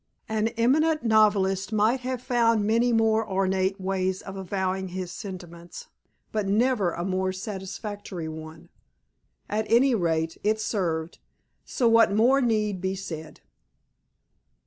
An 0.27 0.47
eminent 0.57 1.03
novelist 1.03 1.71
might 1.71 1.99
have 1.99 2.23
found 2.23 2.65
many 2.65 2.91
more 2.91 3.23
ornate 3.29 3.79
ways 3.79 4.23
of 4.23 4.35
avowing 4.35 4.87
his 4.87 5.11
sentiments, 5.11 5.89
but 6.31 6.47
never 6.47 6.91
a 6.93 7.05
more 7.05 7.31
satisfactory 7.31 8.27
one. 8.27 8.69
At 9.47 9.67
any 9.69 9.93
rate, 9.93 10.39
it 10.43 10.59
served, 10.59 11.19
so 11.65 11.87
what 11.87 12.11
more 12.11 12.41
need 12.41 12.81
be 12.81 12.95
said? 12.95 13.41